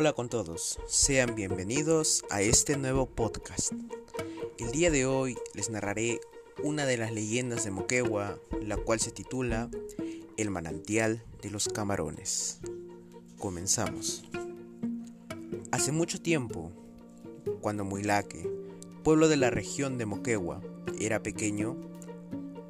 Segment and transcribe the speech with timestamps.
[0.00, 3.72] Hola con todos, sean bienvenidos a este nuevo podcast.
[4.56, 6.20] El día de hoy les narraré
[6.62, 9.68] una de las leyendas de Moquegua, la cual se titula
[10.36, 12.60] El manantial de los camarones.
[13.38, 14.22] Comenzamos.
[15.72, 16.70] Hace mucho tiempo,
[17.60, 18.48] cuando Muilaque,
[19.02, 20.62] pueblo de la región de Moquegua,
[21.00, 21.76] era pequeño,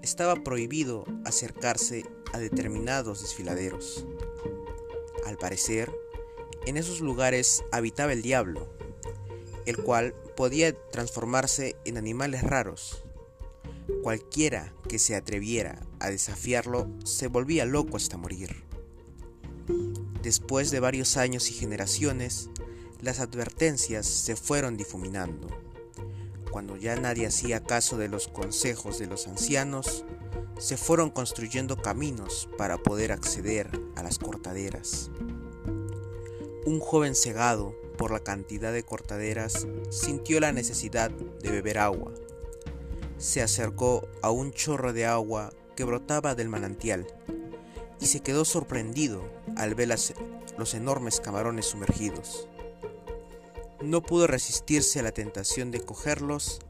[0.00, 4.06] estaba prohibido acercarse a determinados desfiladeros.
[5.26, 5.92] Al parecer,
[6.68, 8.68] en esos lugares habitaba el diablo,
[9.64, 13.04] el cual podía transformarse en animales raros.
[14.02, 18.64] Cualquiera que se atreviera a desafiarlo se volvía loco hasta morir.
[20.22, 22.50] Después de varios años y generaciones,
[23.00, 25.48] las advertencias se fueron difuminando.
[26.50, 30.04] Cuando ya nadie hacía caso de los consejos de los ancianos,
[30.58, 35.10] se fueron construyendo caminos para poder acceder a las cortaderas.
[36.66, 42.12] Un joven cegado por la cantidad de cortaderas sintió la necesidad de beber agua.
[43.16, 47.06] Se acercó a un chorro de agua que brotaba del manantial
[48.00, 49.22] y se quedó sorprendido
[49.56, 49.88] al ver
[50.56, 52.48] los enormes camarones sumergidos.
[53.80, 56.60] No pudo resistirse a la tentación de cogerlos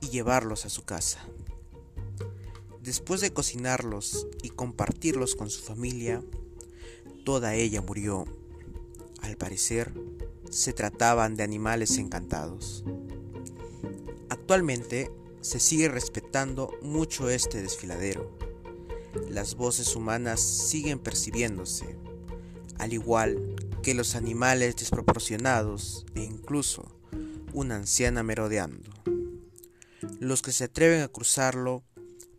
[0.00, 1.20] y llevarlos a su casa.
[2.80, 6.22] Después de cocinarlos y compartirlos con su familia,
[7.24, 8.24] toda ella murió.
[9.28, 9.92] Al parecer,
[10.48, 12.82] se trataban de animales encantados.
[14.30, 15.12] Actualmente
[15.42, 18.38] se sigue respetando mucho este desfiladero.
[19.28, 21.98] Las voces humanas siguen percibiéndose,
[22.78, 26.98] al igual que los animales desproporcionados e incluso
[27.52, 28.90] una anciana merodeando.
[30.20, 31.84] Los que se atreven a cruzarlo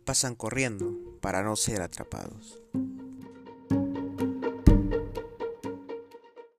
[0.04, 2.60] pasan corriendo para no ser atrapados.